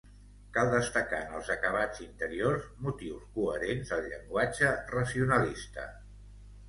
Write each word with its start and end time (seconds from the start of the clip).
Cal 0.53 0.69
destacar 0.75 1.17
en 1.25 1.35
els 1.39 1.51
acabats 1.55 2.01
interiors 2.05 2.65
motius 2.87 3.27
coherents 3.35 3.93
al 3.99 4.09
llenguatge 4.15 4.73
racionalista. 4.97 5.87